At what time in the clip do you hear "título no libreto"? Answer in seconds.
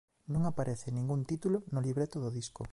1.31-2.17